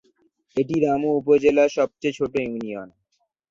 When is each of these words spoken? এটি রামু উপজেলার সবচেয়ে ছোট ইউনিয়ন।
এটি 0.57 0.75
রামু 0.85 1.09
উপজেলার 1.19 1.69
সবচেয়ে 1.77 2.17
ছোট 2.17 2.33
ইউনিয়ন। 2.39 2.89